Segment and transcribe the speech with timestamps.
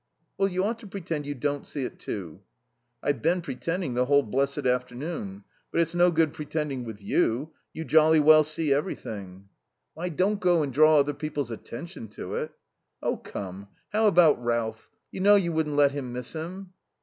[0.35, 2.41] "Well, you ought to pretend you don't see it, too."
[3.03, 5.43] "I've been pretending the whole blessed afternoon.
[5.71, 7.53] But it's no good pretending with you.
[7.71, 9.49] You jolly well see everything."
[9.95, 12.49] "I don't go and draw other people's attention to it."
[13.03, 14.89] "Oh, come, how about Ralph?
[15.11, 16.73] You know you wouldn't let him miss him."